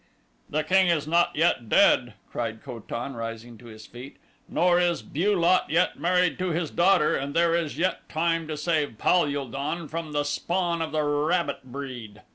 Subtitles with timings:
[0.49, 4.17] "The king is not yet dead!" cried Ko tan, rising to his feet;
[4.49, 8.57] "nor is Bu lot yet married to his daughter and there is yet time to
[8.57, 12.23] save Pal ul don from the spawn of the rabbit breed."